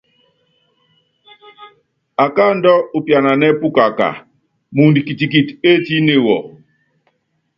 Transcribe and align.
Akáaandú 2.23 2.73
úpiananɛ́ 2.97 3.57
pukaká, 3.59 4.09
muundɔ 4.75 4.99
kitikiti 5.07 5.53
étíne 5.71 6.15
wɔ. 6.25 6.37